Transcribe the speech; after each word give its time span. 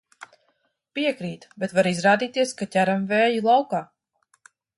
Piekrītu, 0.99 1.51
bet 1.65 1.75
var 1.81 1.89
izrādīties, 1.91 2.55
ka 2.63 2.69
ķeram 2.77 3.05
vēju 3.13 3.45
laukā. 3.51 3.85